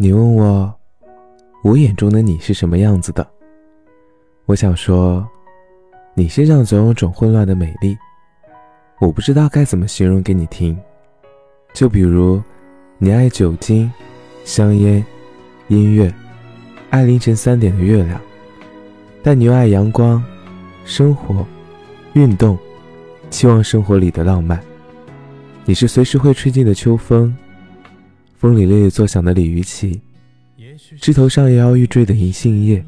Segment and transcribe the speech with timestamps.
[0.00, 0.72] 你问我，
[1.64, 3.28] 我眼中的你是什么样子的？
[4.46, 5.26] 我想说，
[6.14, 7.98] 你身上总有种混乱的美丽，
[9.00, 10.78] 我不知道该怎么形容给你听。
[11.74, 12.40] 就比如，
[12.98, 13.90] 你爱酒精、
[14.44, 15.04] 香烟、
[15.66, 16.14] 音乐，
[16.90, 18.20] 爱凌晨三点的月亮，
[19.20, 20.22] 但你又爱阳光、
[20.84, 21.44] 生活、
[22.12, 22.56] 运动，
[23.30, 24.62] 期望生活里的浪漫。
[25.64, 27.36] 你是随时会吹进的秋风。
[28.38, 30.00] 风里猎猎作响的鲤鱼旗，
[31.00, 32.84] 枝头上摇摇欲坠的银杏叶。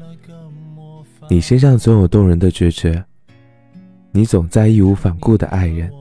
[1.29, 3.03] 你身上总有动人的决绝，
[4.11, 5.91] 你总在义无反顾的爱人。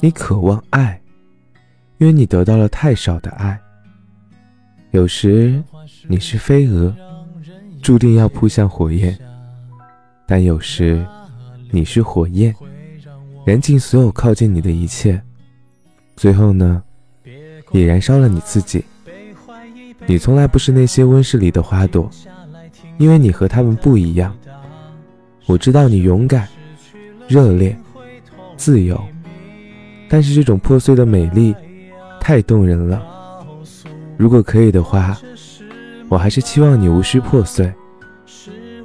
[0.00, 0.98] 你渴望爱，
[1.98, 3.60] 因为你得到了太少的爱。
[4.92, 5.62] 有时
[6.08, 6.94] 你是飞蛾，
[7.82, 9.12] 注定要扑向火焰；
[10.26, 11.06] 但有时
[11.70, 12.54] 你是火焰，
[13.44, 15.22] 燃尽所有靠近你的一切。
[16.16, 16.82] 最后呢？
[17.74, 18.84] 也燃烧了你自己。
[20.06, 22.08] 你从来不是那些温室里的花朵，
[22.98, 24.34] 因为你和他们不一样。
[25.46, 26.46] 我知道你勇敢、
[27.26, 27.76] 热烈、
[28.56, 28.98] 自由，
[30.08, 31.52] 但是这种破碎的美丽
[32.20, 33.02] 太动人了。
[34.16, 35.18] 如果可以的话，
[36.08, 37.72] 我还是期望你无需破碎，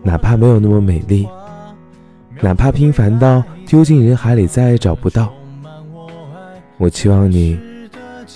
[0.01, 1.27] 哪怕没有那么美丽，
[2.41, 5.31] 哪怕平凡到丢进人海里再也找不到。
[6.77, 7.68] 我期望你。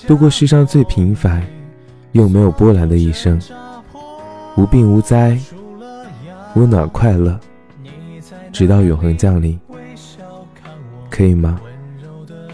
[0.07, 1.45] 度过世上最平凡
[2.11, 3.41] 又没有波澜的一生。
[4.55, 5.37] 无病无灾
[6.55, 7.39] 温暖快乐
[8.51, 9.59] 直到永恒降临。
[11.09, 11.59] 可以吗？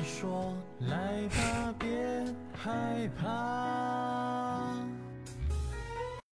[0.04, 0.98] 说来
[1.30, 1.90] 吧别
[2.54, 2.72] 害
[3.22, 3.89] 怕。